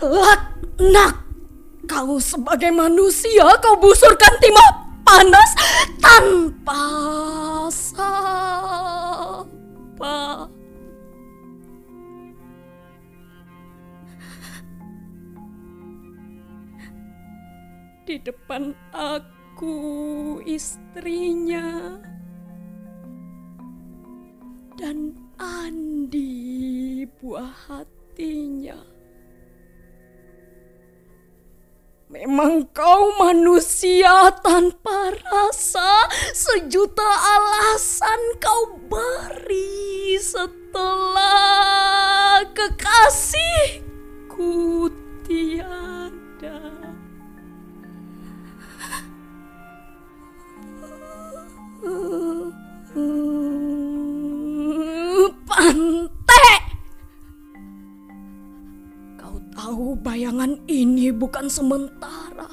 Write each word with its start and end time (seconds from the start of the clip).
Laknak! 0.00 1.28
Kau 1.84 2.16
sebagai 2.16 2.72
manusia 2.72 3.44
kau 3.60 3.76
busurkan 3.76 4.32
timah 4.40 4.70
panas 5.04 5.50
tanpa 6.00 6.86
sapa. 7.68 8.08
Di 18.08 18.16
depan 18.24 18.72
aku 18.96 19.76
istrinya 20.48 22.00
dan 24.80 25.12
Andi 25.36 27.04
buah 27.20 27.52
hatinya. 27.68 28.89
Memang 32.10 32.66
kau 32.74 33.22
manusia 33.22 34.34
tanpa 34.42 35.14
rasa. 35.14 36.10
Sejuta 36.34 37.06
alasan 37.06 38.34
kau 38.42 38.82
beri. 38.90 40.18
Setelah 40.18 40.69
tahu 59.60 59.92
bayangan 60.00 60.56
ini 60.72 61.12
bukan 61.12 61.44
sementara. 61.44 62.48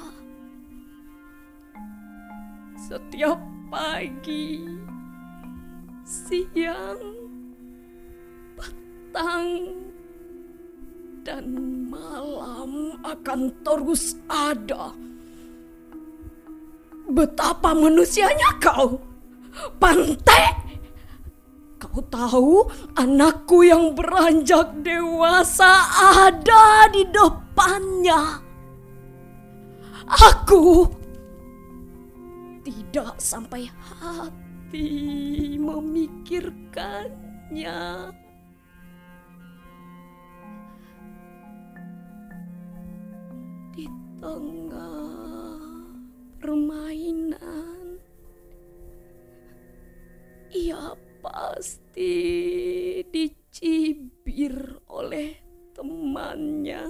Setiap 2.75 3.39
pagi, 3.71 4.67
siang, 6.03 6.99
petang, 8.59 9.71
dan 11.23 11.47
malam 11.87 12.99
akan 13.07 13.55
terus 13.63 14.19
ada. 14.27 14.91
Betapa 17.07 17.71
manusianya 17.71 18.51
kau, 18.59 18.99
Pantek! 19.79 20.66
Kau 21.97 22.05
tahu 22.13 22.61
anakku 22.93 23.65
yang 23.65 23.97
beranjak 23.97 24.69
dewasa 24.85 25.81
ada 26.21 26.85
di 26.93 27.01
depannya. 27.09 28.37
Aku 30.05 30.93
tidak 32.61 33.17
sampai 33.17 33.65
hati 33.65 35.57
memikirkannya. 35.57 38.13
Di 43.73 43.89
tengah 44.21 45.06
pasti 51.37 52.17
dicibir 53.13 54.57
oleh 54.89 55.37
temannya. 55.77 56.81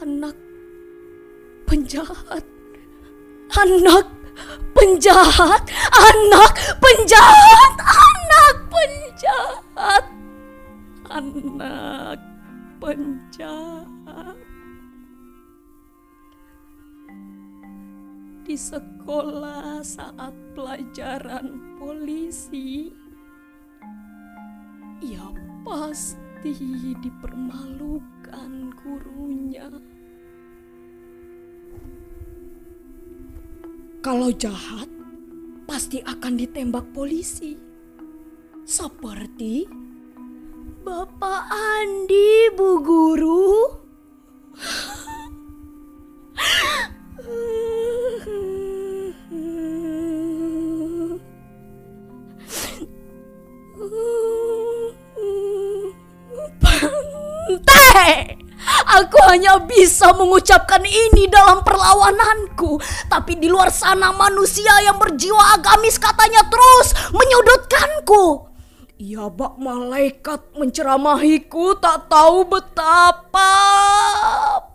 Anak 0.00 0.32
penjahat, 1.68 2.48
anak 3.52 4.08
penjahat, 4.72 5.68
anak 5.92 6.56
penjahat, 6.80 7.76
anak 7.84 8.56
penjahat, 8.72 10.04
anak 11.12 12.18
penjahat. 12.80 14.53
Di 18.54 18.62
sekolah 18.62 19.82
saat 19.82 20.30
pelajaran 20.54 21.74
polisi, 21.74 22.86
ia 25.02 25.26
pasti 25.66 26.54
dipermalukan 27.02 28.70
gurunya. 28.78 29.66
Kalau 34.06 34.30
jahat, 34.30 34.86
pasti 35.66 35.98
akan 36.06 36.38
ditembak 36.38 36.94
polisi. 36.94 37.58
Seperti 38.62 39.66
Bapak 40.86 41.42
Andi, 41.50 42.54
Bu 42.54 42.78
Guru. 42.78 43.63
Aku 58.96 59.18
hanya 59.28 59.60
bisa 59.60 60.12
mengucapkan 60.16 60.80
ini 60.84 61.28
dalam 61.28 61.60
perlawananku. 61.60 62.80
Tapi 63.12 63.36
di 63.36 63.48
luar 63.52 63.68
sana 63.68 64.12
manusia 64.14 64.72
yang 64.84 64.96
berjiwa 64.96 65.60
agamis 65.60 66.00
katanya 66.00 66.46
terus 66.48 66.94
menyudutkanku. 67.12 68.48
Ia 69.04 69.28
bak 69.28 69.58
malaikat 69.58 70.54
menceramahiku 70.54 71.76
tak 71.82 72.08
tahu 72.08 72.46
betapa 72.46 73.52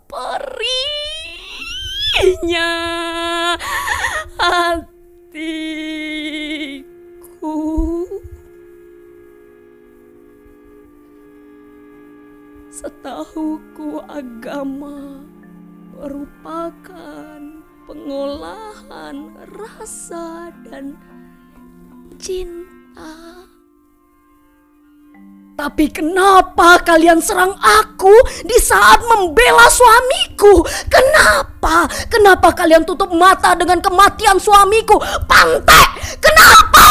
perihnya 0.06 1.08
hatiku. 4.38 5.79
Setahuku 12.80 14.00
agama 14.08 15.20
merupakan 16.00 17.36
pengolahan 17.84 19.36
rasa 19.52 20.48
dan 20.64 20.96
cinta. 22.16 23.44
Tapi 25.60 25.92
kenapa 25.92 26.80
kalian 26.80 27.20
serang 27.20 27.52
aku 27.52 28.16
di 28.48 28.56
saat 28.56 29.04
membela 29.04 29.68
suamiku? 29.68 30.64
Kenapa? 30.88 31.84
Kenapa 32.08 32.56
kalian 32.56 32.88
tutup 32.88 33.12
mata 33.12 33.52
dengan 33.60 33.84
kematian 33.84 34.40
suamiku? 34.40 34.96
Pantai! 35.28 36.16
Kenapa? 36.16 36.88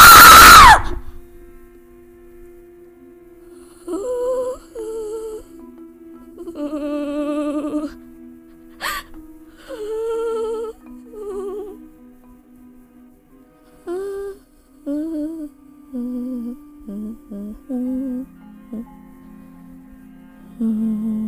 嗯 20.62 21.19